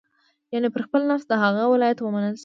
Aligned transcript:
یعنې 0.53 0.69
پر 0.73 0.81
خپل 0.87 1.01
نفس 1.11 1.25
د 1.27 1.33
هغه 1.43 1.63
ولایت 1.73 1.99
ومنل 2.01 2.33
شي. 2.37 2.39